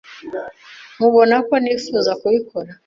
[0.95, 2.71] Ntubona ko nifuza kubikora?